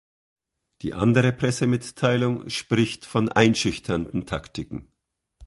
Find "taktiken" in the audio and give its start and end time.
4.25-4.87